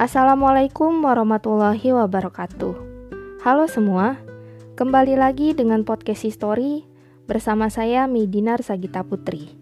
Assalamualaikum 0.00 1.04
warahmatullahi 1.04 1.92
wabarakatuh. 1.92 2.72
Halo 3.44 3.68
semua, 3.68 4.16
kembali 4.72 5.20
lagi 5.20 5.52
dengan 5.52 5.84
podcast 5.84 6.24
History 6.24 6.88
bersama 7.28 7.68
saya 7.68 8.08
Midinar 8.08 8.64
Sagita 8.64 9.04
Putri. 9.04 9.52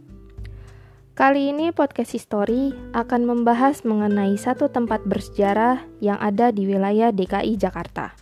Kali 1.19 1.51
ini 1.51 1.75
podcast 1.75 2.15
History 2.15 2.71
akan 2.95 3.27
membahas 3.27 3.83
mengenai 3.83 4.39
satu 4.39 4.71
tempat 4.71 5.03
bersejarah 5.11 5.83
yang 5.99 6.23
ada 6.23 6.55
di 6.55 6.71
wilayah 6.71 7.11
DKI 7.11 7.59
Jakarta. 7.59 8.15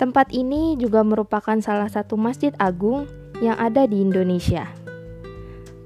Tempat 0.00 0.32
ini 0.32 0.80
juga 0.80 1.04
merupakan 1.04 1.60
salah 1.60 1.92
satu 1.92 2.16
masjid 2.16 2.56
agung 2.56 3.04
yang 3.44 3.60
ada 3.60 3.84
di 3.84 4.00
Indonesia. 4.00 4.72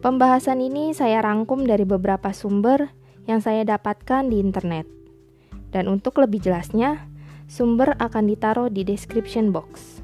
Pembahasan 0.07 0.63
ini 0.63 0.95
saya 0.95 1.19
rangkum 1.19 1.67
dari 1.67 1.83
beberapa 1.83 2.31
sumber 2.31 2.95
yang 3.27 3.43
saya 3.43 3.67
dapatkan 3.67 4.31
di 4.31 4.39
internet. 4.39 5.00
Dan 5.71 5.87
untuk 5.87 6.19
lebih 6.19 6.43
jelasnya, 6.43 7.07
sumber 7.51 7.95
akan 7.99 8.31
ditaruh 8.31 8.71
di 8.71 8.87
description 8.87 9.51
box. 9.55 10.03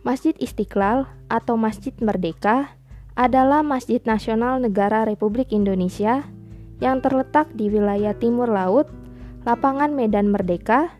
Masjid 0.00 0.32
Istiqlal 0.40 1.04
atau 1.28 1.60
Masjid 1.60 1.92
Merdeka 2.00 2.72
adalah 3.12 3.60
Masjid 3.60 4.00
Nasional 4.00 4.56
Negara 4.56 5.04
Republik 5.04 5.52
Indonesia 5.52 6.24
yang 6.80 7.04
terletak 7.04 7.52
di 7.52 7.68
wilayah 7.68 8.16
timur 8.16 8.48
laut, 8.48 8.88
lapangan 9.44 9.92
Medan 9.92 10.32
Merdeka, 10.32 10.96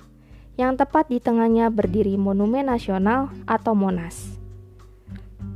yang 0.60 0.77
tepat 0.77 1.09
di 1.09 1.24
tengahnya 1.24 1.73
berdiri 1.73 2.21
Monumen 2.21 2.69
Nasional 2.69 3.33
atau 3.49 3.73
Monas. 3.73 4.37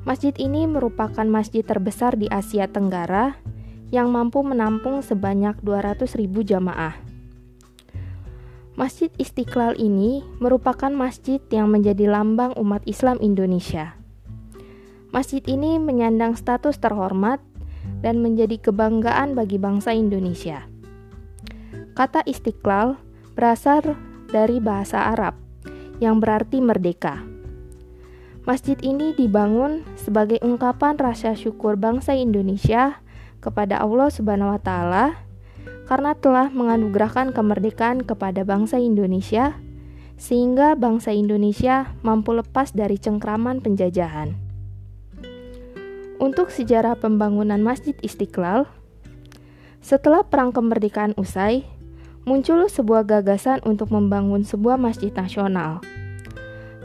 Masjid 0.09 0.33
ini 0.41 0.65
merupakan 0.65 1.29
masjid 1.29 1.61
terbesar 1.61 2.17
di 2.17 2.29
Asia 2.33 2.65
Tenggara 2.65 3.37
yang 3.93 4.09
mampu 4.09 4.41
menampung 4.41 5.05
sebanyak 5.05 5.61
200.000 5.61 6.17
jamaah. 6.49 7.04
Masjid 8.75 9.07
Istiqlal 9.23 9.79
ini 9.79 10.27
merupakan 10.43 10.91
masjid 10.91 11.39
yang 11.55 11.71
menjadi 11.71 12.11
lambang 12.11 12.59
umat 12.59 12.83
Islam 12.91 13.23
Indonesia. 13.23 13.95
Masjid 15.15 15.39
ini 15.47 15.79
menyandang 15.79 16.35
status 16.35 16.83
terhormat 16.83 17.39
dan 18.03 18.19
menjadi 18.19 18.59
kebanggaan 18.59 19.39
bagi 19.39 19.63
bangsa 19.63 19.95
Indonesia. 19.95 20.67
Kata 21.95 22.27
Istiqlal 22.27 22.99
berasal 23.39 23.95
dari 24.35 24.59
bahasa 24.59 25.07
Arab 25.07 25.39
yang 26.03 26.19
berarti 26.19 26.59
merdeka. 26.59 27.23
Masjid 28.43 28.75
ini 28.83 29.15
dibangun 29.15 29.87
sebagai 29.95 30.43
ungkapan 30.43 30.99
rasa 30.99 31.39
syukur 31.39 31.79
bangsa 31.79 32.19
Indonesia 32.19 32.99
kepada 33.39 33.79
Allah 33.79 34.11
Subhanahu 34.11 34.51
wa 34.51 34.59
taala 34.59 35.24
karena 35.85 36.17
telah 36.17 36.49
menganugerahkan 36.49 37.37
kemerdekaan 37.37 38.05
kepada 38.05 38.45
bangsa 38.45 38.81
Indonesia, 38.81 39.57
sehingga 40.17 40.79
bangsa 40.79 41.13
Indonesia 41.13 41.93
mampu 42.01 42.33
lepas 42.33 42.73
dari 42.73 42.97
cengkraman 42.97 43.61
penjajahan. 43.61 44.37
Untuk 46.23 46.49
sejarah 46.49 46.97
pembangunan 46.97 47.61
Masjid 47.61 47.93
Istiqlal, 48.01 48.65
setelah 49.85 50.25
Perang 50.25 50.55
Kemerdekaan 50.55 51.13
usai, 51.21 51.69
muncul 52.25 52.65
sebuah 52.73 53.05
gagasan 53.05 53.61
untuk 53.69 53.93
membangun 53.93 54.41
sebuah 54.41 54.81
masjid 54.81 55.13
nasional. 55.13 55.85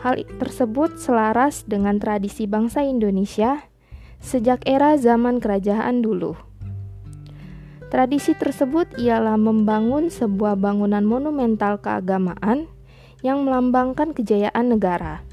Hal 0.03 0.19
tersebut 0.39 0.99
selaras 0.99 1.63
dengan 1.63 1.99
tradisi 1.99 2.47
bangsa 2.47 2.83
Indonesia 2.83 3.63
sejak 4.19 4.67
era 4.67 4.99
zaman 4.99 5.39
kerajaan 5.39 6.03
dulu. 6.03 6.48
Tradisi 7.89 8.37
tersebut 8.37 9.01
ialah 9.01 9.33
membangun 9.33 10.13
sebuah 10.13 10.61
bangunan 10.61 11.01
monumental 11.01 11.81
keagamaan 11.81 12.69
yang 13.25 13.41
melambangkan 13.41 14.13
kejayaan 14.13 14.77
negara. 14.77 15.25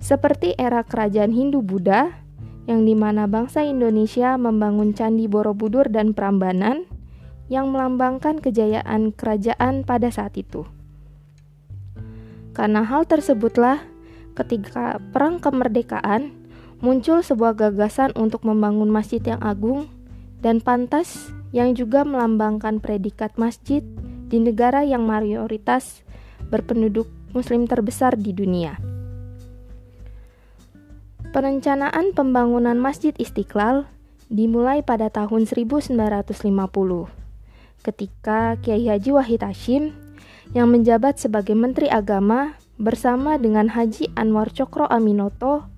Seperti 0.00 0.56
era 0.56 0.80
kerajaan 0.80 1.36
Hindu-Buddha, 1.36 2.24
yang 2.64 2.88
di 2.88 2.96
mana 2.96 3.28
bangsa 3.28 3.64
Indonesia 3.68 4.40
membangun 4.40 4.96
Candi 4.96 5.28
Borobudur 5.28 5.92
dan 5.92 6.16
Prambanan 6.16 6.88
yang 7.52 7.72
melambangkan 7.72 8.40
kejayaan 8.40 9.12
kerajaan 9.12 9.84
pada 9.84 10.08
saat 10.08 10.36
itu. 10.40 10.64
Karena 12.56 12.84
hal 12.84 13.04
tersebutlah, 13.04 13.84
ketika 14.36 15.00
Perang 15.12 15.40
Kemerdekaan, 15.40 16.32
muncul 16.80 17.20
sebuah 17.20 17.56
gagasan 17.56 18.12
untuk 18.16 18.44
membangun 18.48 18.88
masjid 18.88 19.20
yang 19.20 19.40
agung 19.44 19.88
dan 20.44 20.60
pantas 20.64 21.32
yang 21.54 21.72
juga 21.72 22.04
melambangkan 22.04 22.80
predikat 22.80 23.36
masjid 23.40 23.80
di 24.28 24.38
negara 24.40 24.84
yang 24.84 25.08
mayoritas 25.08 26.04
berpenduduk 26.52 27.08
muslim 27.32 27.64
terbesar 27.64 28.16
di 28.16 28.32
dunia. 28.36 28.76
Perencanaan 31.28 32.16
pembangunan 32.16 32.76
Masjid 32.80 33.12
Istiqlal 33.20 33.84
dimulai 34.32 34.80
pada 34.80 35.12
tahun 35.12 35.44
1950 35.44 35.92
ketika 37.84 38.56
Kiai 38.60 38.88
Haji 38.88 39.10
Wahid 39.12 39.44
Hashim 39.44 39.92
yang 40.56 40.72
menjabat 40.72 41.20
sebagai 41.20 41.52
Menteri 41.52 41.92
Agama 41.92 42.56
bersama 42.80 43.36
dengan 43.36 43.68
Haji 43.72 44.12
Anwar 44.16 44.52
Cokro 44.52 44.88
Aminoto 44.88 45.68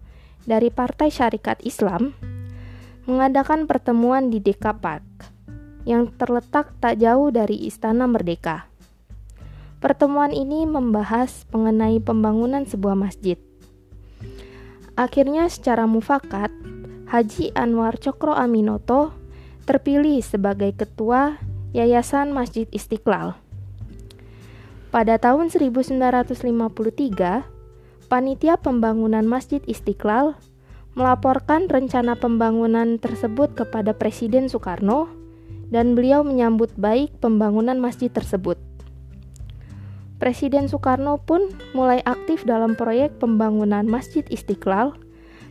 dari 0.47 0.71
Partai 0.71 1.11
Syarikat 1.11 1.63
Islam 1.67 2.15
mengadakan 3.11 3.67
pertemuan 3.67 4.31
di 4.31 4.39
Dekapak 4.39 5.03
yang 5.91 6.07
terletak 6.15 6.71
tak 6.79 7.03
jauh 7.03 7.35
dari 7.35 7.67
Istana 7.67 8.07
Merdeka. 8.07 8.71
Pertemuan 9.83 10.31
ini 10.31 10.71
membahas 10.71 11.51
mengenai 11.51 11.99
pembangunan 11.99 12.63
sebuah 12.63 12.95
masjid. 12.95 13.43
Akhirnya 14.95 15.51
secara 15.51 15.91
mufakat, 15.91 16.55
Haji 17.11 17.51
Anwar 17.59 17.99
Cokro 17.99 18.39
Aminoto 18.39 19.11
terpilih 19.67 20.23
sebagai 20.23 20.71
ketua 20.79 21.43
Yayasan 21.75 22.31
Masjid 22.31 22.71
Istiqlal. 22.71 23.35
Pada 24.95 25.19
tahun 25.19 25.51
1953, 25.51 28.07
panitia 28.07 28.55
pembangunan 28.59 29.27
Masjid 29.27 29.63
Istiqlal 29.67 30.39
melaporkan 30.99 31.71
rencana 31.71 32.19
pembangunan 32.19 32.99
tersebut 32.99 33.55
kepada 33.55 33.95
Presiden 33.95 34.51
Soekarno 34.51 35.07
dan 35.71 35.95
beliau 35.95 36.27
menyambut 36.27 36.75
baik 36.75 37.15
pembangunan 37.23 37.79
masjid 37.79 38.11
tersebut. 38.11 38.59
Presiden 40.21 40.69
Soekarno 40.69 41.17
pun 41.17 41.49
mulai 41.73 42.05
aktif 42.05 42.45
dalam 42.45 42.77
proyek 42.77 43.17
pembangunan 43.17 43.89
Masjid 43.89 44.21
Istiqlal 44.29 44.93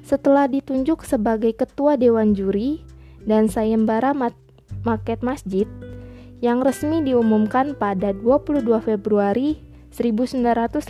setelah 0.05 0.45
ditunjuk 0.45 1.01
sebagai 1.01 1.57
ketua 1.57 1.97
dewan 1.97 2.37
juri 2.37 2.85
dan 3.25 3.49
sayembara 3.49 4.13
maket 4.85 5.25
masjid 5.25 5.65
yang 6.39 6.61
resmi 6.61 7.01
diumumkan 7.01 7.73
pada 7.73 8.13
22 8.13 8.61
Februari 8.85 9.57
1955. 9.89 10.85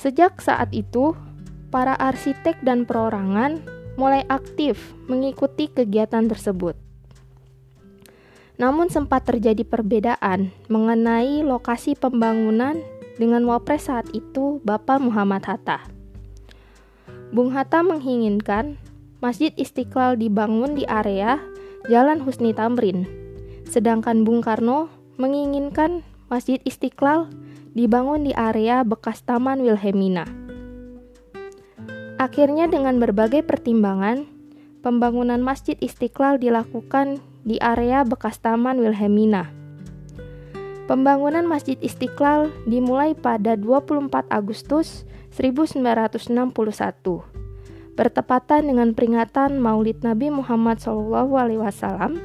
Sejak 0.00 0.40
saat 0.40 0.72
itu, 0.72 1.12
para 1.68 1.92
arsitek 1.92 2.56
dan 2.64 2.88
perorangan 2.88 3.60
mulai 3.96 4.22
aktif 4.28 4.94
mengikuti 5.08 5.68
kegiatan 5.72 6.28
tersebut. 6.28 6.76
Namun 8.56 8.88
sempat 8.88 9.28
terjadi 9.28 9.64
perbedaan 9.68 10.52
mengenai 10.72 11.44
lokasi 11.44 11.92
pembangunan 11.92 12.80
dengan 13.20 13.44
wapres 13.44 13.88
saat 13.88 14.08
itu 14.16 14.60
Bapak 14.64 15.00
Muhammad 15.00 15.44
Hatta. 15.44 15.84
Bung 17.32 17.52
Hatta 17.52 17.84
menginginkan 17.84 18.80
Masjid 19.20 19.52
Istiqlal 19.56 20.20
dibangun 20.20 20.76
di 20.76 20.84
area 20.88 21.40
Jalan 21.88 22.24
Husni 22.24 22.52
Tamrin, 22.56 23.04
sedangkan 23.68 24.24
Bung 24.24 24.44
Karno 24.44 24.88
menginginkan 25.16 26.04
Masjid 26.28 26.60
Istiqlal 26.64 27.28
dibangun 27.76 28.24
di 28.24 28.32
area 28.32 28.84
bekas 28.84 29.20
Taman 29.24 29.60
Wilhelmina. 29.64 30.45
Akhirnya 32.16 32.64
dengan 32.64 32.96
berbagai 32.96 33.44
pertimbangan, 33.44 34.24
pembangunan 34.80 35.36
Masjid 35.44 35.76
Istiqlal 35.76 36.40
dilakukan 36.40 37.20
di 37.44 37.60
area 37.60 38.08
bekas 38.08 38.40
Taman 38.40 38.80
Wilhelmina. 38.80 39.52
Pembangunan 40.88 41.44
Masjid 41.44 41.76
Istiqlal 41.76 42.48
dimulai 42.64 43.12
pada 43.12 43.52
24 43.52 44.32
Agustus 44.32 45.04
1961, 45.36 46.56
bertepatan 48.00 48.64
dengan 48.64 48.96
peringatan 48.96 49.60
Maulid 49.60 50.00
Nabi 50.00 50.32
Muhammad 50.32 50.80
SAW 50.80 52.16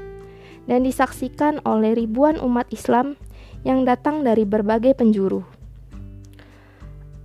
dan 0.71 0.79
disaksikan 0.87 1.59
oleh 1.67 1.99
ribuan 1.99 2.39
umat 2.39 2.71
Islam 2.71 3.19
yang 3.67 3.83
datang 3.83 4.23
dari 4.23 4.47
berbagai 4.47 4.95
penjuru. 4.95 5.50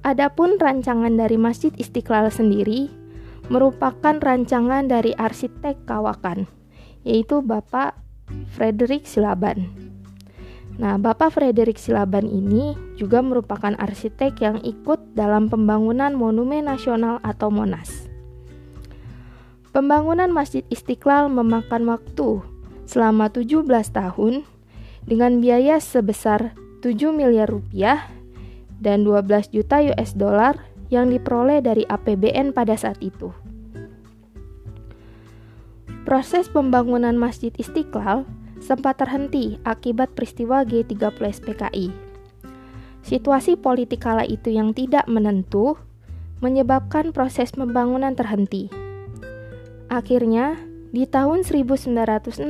Adapun 0.07 0.55
rancangan 0.63 1.19
dari 1.19 1.35
Masjid 1.35 1.75
Istiqlal 1.75 2.31
sendiri 2.31 2.87
merupakan 3.51 4.15
rancangan 4.23 4.87
dari 4.87 5.11
arsitek 5.19 5.83
Kawakan, 5.83 6.47
yaitu 7.03 7.43
Bapak 7.43 7.99
Frederick 8.55 9.03
Silaban. 9.03 9.67
Nah, 10.79 10.95
Bapak 10.95 11.35
Frederick 11.35 11.75
Silaban 11.83 12.31
ini 12.31 12.79
juga 12.95 13.19
merupakan 13.19 13.75
arsitek 13.75 14.39
yang 14.39 14.63
ikut 14.63 15.19
dalam 15.19 15.51
pembangunan 15.51 16.15
Monumen 16.15 16.71
Nasional 16.71 17.19
atau 17.27 17.51
Monas. 17.51 18.07
Pembangunan 19.75 20.31
Masjid 20.31 20.63
Istiqlal 20.71 21.35
memakan 21.35 21.83
waktu 21.91 22.47
selama 22.87 23.27
17 23.27 23.67
tahun 23.91 24.47
dengan 25.03 25.43
biaya 25.43 25.83
sebesar 25.83 26.55
7 26.87 26.95
miliar 27.11 27.51
rupiah 27.51 28.16
dan 28.81 29.05
12 29.05 29.53
juta 29.53 29.81
US 29.81 30.13
dollar 30.13 30.57
yang 30.93 31.11
diperoleh 31.11 31.63
dari 31.65 31.83
APBN 31.89 32.55
pada 32.55 32.79
saat 32.79 33.01
itu. 33.03 33.35
Proses 36.07 36.47
pembangunan 36.47 37.19
Masjid 37.19 37.51
Istiqlal 37.59 38.23
sempat 38.63 39.03
terhenti 39.03 39.59
akibat 39.67 40.15
peristiwa 40.15 40.63
G30 40.63 41.19
SPKI. 41.19 41.91
Situasi 43.03 43.59
politik 43.59 44.07
kala 44.07 44.23
itu 44.23 44.55
yang 44.55 44.71
tidak 44.71 45.07
menentu 45.11 45.75
menyebabkan 46.39 47.11
proses 47.11 47.51
pembangunan 47.55 48.15
terhenti. 48.15 48.71
Akhirnya, 49.91 50.59
di 50.91 51.07
tahun 51.07 51.43
1966, 51.43 52.47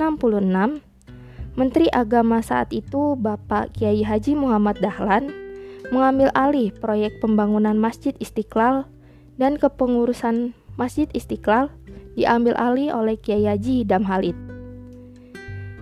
Menteri 1.57 1.89
Agama 1.93 2.45
saat 2.45 2.73
itu 2.73 3.17
Bapak 3.17 3.73
Kiai 3.77 4.05
Haji 4.05 4.37
Muhammad 4.37 4.81
Dahlan 4.85 5.46
mengambil 5.95 6.31
alih 6.35 6.75
proyek 6.75 7.19
pembangunan 7.23 7.79
Masjid 7.79 8.15
Istiqlal 8.19 8.89
dan 9.39 9.61
kepengurusan 9.61 10.57
Masjid 10.77 11.09
Istiqlal 11.15 11.71
diambil 12.17 12.57
alih 12.57 12.91
oleh 12.93 13.17
Kiai 13.21 13.47
Haji 13.47 13.85
Hidam 13.85 14.05
Halid. 14.09 14.35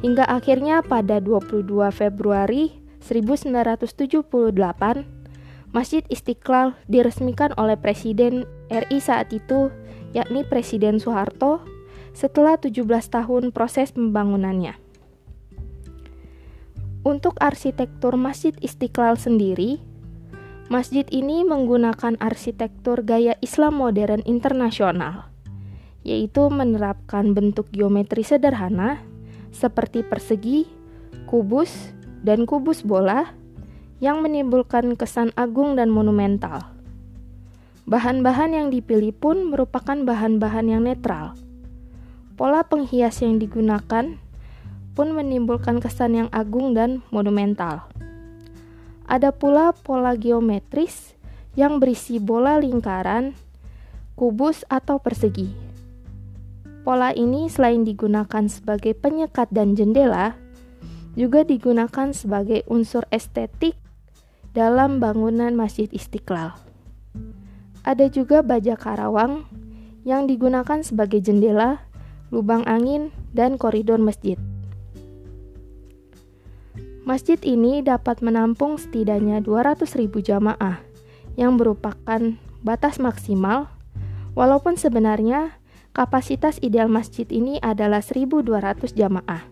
Hingga 0.04 0.28
akhirnya 0.28 0.84
pada 0.84 1.16
22 1.22 1.64
Februari 1.88 2.76
1978, 3.00 4.28
Masjid 5.72 6.04
Istiqlal 6.12 6.76
diresmikan 6.86 7.56
oleh 7.56 7.74
Presiden 7.80 8.44
RI 8.68 8.98
saat 9.00 9.32
itu, 9.32 9.72
yakni 10.12 10.44
Presiden 10.44 11.00
Soeharto, 11.00 11.64
setelah 12.14 12.60
17 12.60 12.84
tahun 13.10 13.50
proses 13.50 13.90
pembangunannya. 13.90 14.76
Untuk 17.04 17.36
arsitektur 17.42 18.16
Masjid 18.16 18.56
Istiqlal 18.64 19.20
sendiri, 19.20 19.82
Masjid 20.72 21.04
ini 21.12 21.44
menggunakan 21.44 22.16
arsitektur 22.24 23.04
gaya 23.04 23.36
Islam 23.44 23.76
modern 23.76 24.24
internasional, 24.24 25.28
yaitu 26.00 26.48
menerapkan 26.48 27.36
bentuk 27.36 27.68
geometri 27.68 28.24
sederhana 28.24 29.04
seperti 29.52 30.00
persegi, 30.00 30.64
kubus, 31.28 31.92
dan 32.24 32.48
kubus 32.48 32.80
bola 32.80 33.36
yang 34.00 34.24
menimbulkan 34.24 34.96
kesan 34.96 35.36
agung 35.36 35.76
dan 35.76 35.92
monumental. 35.92 36.72
Bahan-bahan 37.84 38.56
yang 38.56 38.68
dipilih 38.72 39.12
pun 39.12 39.52
merupakan 39.52 40.00
bahan-bahan 40.00 40.72
yang 40.72 40.88
netral. 40.88 41.36
Pola 42.40 42.64
penghias 42.64 43.20
yang 43.20 43.36
digunakan 43.36 44.16
pun 44.96 45.08
menimbulkan 45.12 45.76
kesan 45.76 46.24
yang 46.24 46.28
agung 46.32 46.72
dan 46.72 47.04
monumental. 47.12 47.93
Ada 49.04 49.36
pula 49.36 49.76
pola 49.76 50.16
geometris 50.16 51.12
yang 51.54 51.78
berisi 51.78 52.16
bola 52.16 52.56
lingkaran, 52.56 53.36
kubus, 54.16 54.64
atau 54.72 54.96
persegi. 54.96 55.52
Pola 56.84 57.12
ini 57.12 57.48
selain 57.48 57.84
digunakan 57.84 58.44
sebagai 58.48 58.96
penyekat 58.96 59.48
dan 59.52 59.76
jendela, 59.76 60.36
juga 61.14 61.46
digunakan 61.46 62.10
sebagai 62.10 62.66
unsur 62.66 63.06
estetik 63.08 63.78
dalam 64.52 64.98
bangunan 64.98 65.54
Masjid 65.54 65.86
Istiqlal. 65.90 66.54
Ada 67.84 68.08
juga 68.08 68.40
baja 68.40 68.74
karawang 68.74 69.44
yang 70.04 70.24
digunakan 70.24 70.80
sebagai 70.80 71.20
jendela, 71.20 71.84
lubang 72.32 72.64
angin, 72.64 73.12
dan 73.36 73.56
koridor 73.60 74.00
masjid. 74.00 74.36
Masjid 77.04 77.36
ini 77.44 77.84
dapat 77.84 78.24
menampung 78.24 78.80
setidaknya 78.80 79.44
200.000 79.44 80.08
jamaah 80.24 80.80
yang 81.36 81.60
merupakan 81.60 82.40
batas 82.64 82.96
maksimal 82.96 83.68
walaupun 84.32 84.80
sebenarnya 84.80 85.60
kapasitas 85.92 86.56
ideal 86.64 86.88
masjid 86.88 87.28
ini 87.28 87.60
adalah 87.60 88.00
1.200 88.00 88.96
jamaah. 88.96 89.44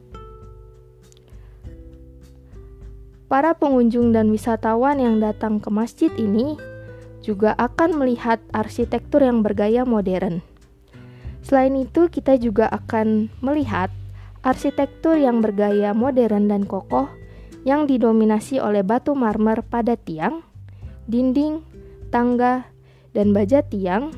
Para 3.29 3.53
pengunjung 3.53 4.17
dan 4.17 4.33
wisatawan 4.33 4.97
yang 4.97 5.21
datang 5.21 5.61
ke 5.61 5.69
masjid 5.69 6.09
ini 6.17 6.57
juga 7.21 7.53
akan 7.61 8.01
melihat 8.01 8.41
arsitektur 8.57 9.21
yang 9.21 9.45
bergaya 9.45 9.85
modern. 9.85 10.41
Selain 11.45 11.77
itu, 11.77 12.09
kita 12.09 12.41
juga 12.41 12.73
akan 12.73 13.29
melihat 13.45 13.93
arsitektur 14.41 15.21
yang 15.21 15.45
bergaya 15.45 15.93
modern 15.93 16.49
dan 16.49 16.65
kokoh 16.65 17.13
yang 17.63 17.87
didominasi 17.87 18.59
oleh 18.59 18.83
batu 18.83 19.15
marmer 19.15 19.63
pada 19.63 19.95
tiang, 19.95 20.43
dinding, 21.07 21.63
tangga, 22.11 22.67
dan 23.15 23.31
baja 23.31 23.63
tiang, 23.63 24.11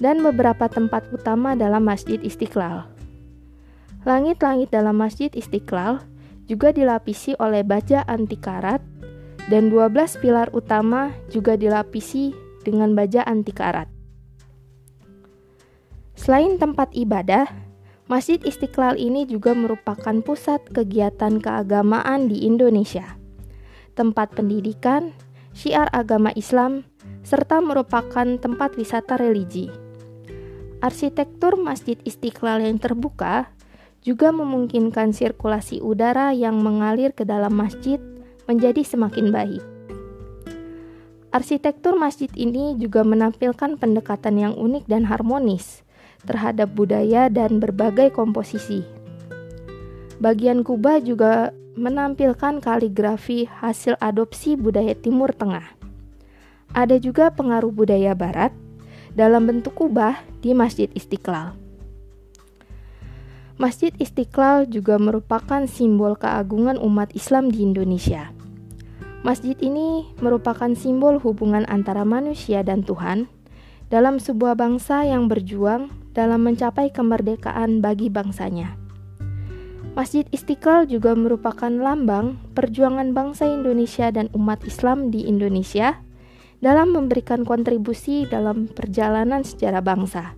dan 0.00 0.24
beberapa 0.24 0.68
tempat 0.68 1.08
utama 1.12 1.52
dalam 1.56 1.84
Masjid 1.84 2.20
Istiqlal. 2.20 2.88
Langit-langit 4.08 4.72
dalam 4.72 4.96
Masjid 4.96 5.28
Istiqlal 5.28 6.00
juga 6.48 6.72
dilapisi 6.72 7.36
oleh 7.36 7.60
baja 7.60 8.02
anti 8.08 8.40
karat 8.40 8.80
dan 9.52 9.68
12 9.68 10.20
pilar 10.24 10.48
utama 10.56 11.12
juga 11.28 11.54
dilapisi 11.54 12.32
dengan 12.64 12.96
baja 12.96 13.24
anti 13.28 13.52
karat. 13.52 13.86
Selain 16.16 16.60
tempat 16.60 16.92
ibadah, 16.92 17.48
Masjid 18.10 18.42
Istiqlal 18.42 18.98
ini 18.98 19.22
juga 19.22 19.54
merupakan 19.54 20.18
pusat 20.26 20.58
kegiatan 20.74 21.38
keagamaan 21.38 22.26
di 22.26 22.42
Indonesia, 22.42 23.06
tempat 23.94 24.34
pendidikan, 24.34 25.14
syiar 25.54 25.86
agama 25.94 26.34
Islam, 26.34 26.82
serta 27.22 27.62
merupakan 27.62 28.26
tempat 28.42 28.74
wisata 28.74 29.14
religi. 29.14 29.70
Arsitektur 30.82 31.54
Masjid 31.54 32.02
Istiqlal 32.02 32.66
yang 32.66 32.82
terbuka 32.82 33.46
juga 34.02 34.34
memungkinkan 34.34 35.14
sirkulasi 35.14 35.78
udara 35.78 36.34
yang 36.34 36.58
mengalir 36.58 37.14
ke 37.14 37.22
dalam 37.22 37.54
masjid 37.54 38.02
menjadi 38.50 38.82
semakin 38.82 39.30
baik. 39.30 39.62
Arsitektur 41.30 41.94
masjid 41.94 42.26
ini 42.34 42.74
juga 42.74 43.06
menampilkan 43.06 43.78
pendekatan 43.78 44.34
yang 44.34 44.58
unik 44.58 44.90
dan 44.90 45.06
harmonis 45.06 45.86
terhadap 46.24 46.72
budaya 46.72 47.28
dan 47.32 47.60
berbagai 47.60 48.12
komposisi. 48.12 48.84
Bagian 50.20 50.60
kubah 50.60 51.00
juga 51.00 51.52
menampilkan 51.80 52.60
kaligrafi 52.60 53.48
hasil 53.48 53.96
adopsi 54.02 54.58
budaya 54.58 54.92
Timur 54.92 55.32
Tengah. 55.32 55.64
Ada 56.76 57.00
juga 57.00 57.32
pengaruh 57.32 57.72
budaya 57.72 58.12
Barat 58.12 58.52
dalam 59.16 59.48
bentuk 59.48 59.74
kubah 59.80 60.20
di 60.44 60.52
Masjid 60.52 60.92
Istiqlal. 60.92 61.56
Masjid 63.60 63.92
Istiqlal 64.00 64.72
juga 64.72 64.96
merupakan 64.96 65.68
simbol 65.68 66.16
keagungan 66.16 66.80
umat 66.80 67.12
Islam 67.12 67.52
di 67.52 67.60
Indonesia. 67.60 68.32
Masjid 69.20 69.52
ini 69.60 70.08
merupakan 70.24 70.72
simbol 70.72 71.20
hubungan 71.20 71.68
antara 71.68 72.08
manusia 72.08 72.64
dan 72.64 72.80
Tuhan 72.80 73.28
dalam 73.92 74.16
sebuah 74.16 74.56
bangsa 74.56 75.04
yang 75.04 75.28
berjuang 75.28 75.92
dalam 76.20 76.44
mencapai 76.44 76.92
kemerdekaan 76.92 77.80
bagi 77.80 78.12
bangsanya. 78.12 78.76
Masjid 79.96 80.28
Istiqlal 80.28 80.84
juga 80.84 81.16
merupakan 81.16 81.72
lambang 81.72 82.36
perjuangan 82.52 83.16
bangsa 83.16 83.48
Indonesia 83.48 84.12
dan 84.12 84.28
umat 84.36 84.60
Islam 84.68 85.08
di 85.08 85.24
Indonesia 85.24 85.96
dalam 86.60 86.92
memberikan 86.92 87.48
kontribusi 87.48 88.28
dalam 88.28 88.68
perjalanan 88.68 89.40
sejarah 89.40 89.80
bangsa. 89.80 90.36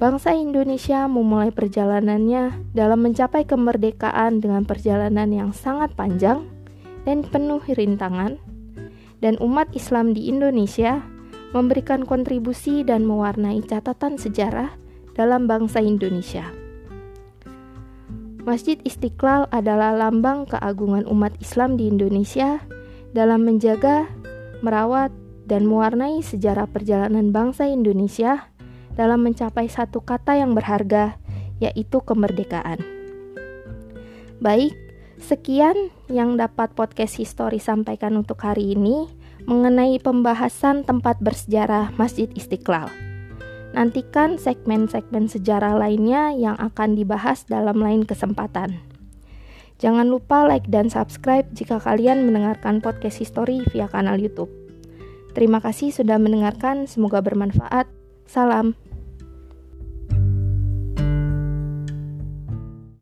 Bangsa 0.00 0.32
Indonesia 0.32 1.04
memulai 1.10 1.52
perjalanannya 1.52 2.72
dalam 2.72 3.04
mencapai 3.04 3.44
kemerdekaan 3.44 4.40
dengan 4.40 4.64
perjalanan 4.64 5.28
yang 5.28 5.50
sangat 5.52 5.92
panjang 5.92 6.48
dan 7.04 7.26
penuh 7.26 7.60
rintangan, 7.66 8.40
dan 9.18 9.34
umat 9.42 9.68
Islam 9.74 10.14
di 10.14 10.30
Indonesia 10.30 11.02
memberikan 11.56 12.04
kontribusi 12.04 12.84
dan 12.84 13.08
mewarnai 13.08 13.64
catatan 13.64 14.20
sejarah 14.20 14.74
dalam 15.16 15.48
bangsa 15.48 15.80
Indonesia. 15.80 16.44
Masjid 18.44 18.80
Istiqlal 18.80 19.44
adalah 19.52 19.92
lambang 19.92 20.48
keagungan 20.48 21.04
umat 21.04 21.36
Islam 21.36 21.76
di 21.76 21.88
Indonesia 21.92 22.64
dalam 23.12 23.44
menjaga, 23.44 24.08
merawat, 24.64 25.12
dan 25.48 25.64
mewarnai 25.64 26.20
sejarah 26.20 26.68
perjalanan 26.68 27.32
bangsa 27.32 27.68
Indonesia 27.68 28.48
dalam 28.96 29.24
mencapai 29.24 29.68
satu 29.68 30.04
kata 30.04 30.36
yang 30.36 30.52
berharga, 30.52 31.16
yaitu 31.60 32.04
kemerdekaan. 32.04 32.80
Baik, 34.38 34.76
sekian 35.20 35.92
yang 36.12 36.36
dapat 36.36 36.72
podcast 36.72 37.16
History 37.16 37.58
sampaikan 37.58 38.16
untuk 38.16 38.40
hari 38.44 38.76
ini 38.76 39.08
mengenai 39.48 39.96
pembahasan 39.96 40.84
tempat 40.84 41.16
bersejarah 41.24 41.96
Masjid 41.96 42.28
Istiqlal. 42.36 42.92
Nantikan 43.72 44.36
segmen-segmen 44.36 45.24
sejarah 45.24 45.72
lainnya 45.72 46.36
yang 46.36 46.52
akan 46.60 46.92
dibahas 46.92 47.48
dalam 47.48 47.80
lain 47.80 48.04
kesempatan. 48.04 48.76
Jangan 49.80 50.12
lupa 50.12 50.44
like 50.44 50.68
dan 50.68 50.92
subscribe 50.92 51.48
jika 51.56 51.80
kalian 51.80 52.28
mendengarkan 52.28 52.84
podcast 52.84 53.24
history 53.24 53.64
via 53.72 53.88
kanal 53.88 54.20
YouTube. 54.20 54.52
Terima 55.32 55.64
kasih 55.64 55.96
sudah 55.96 56.20
mendengarkan, 56.20 56.84
semoga 56.84 57.24
bermanfaat. 57.24 57.88
Salam. 58.28 58.87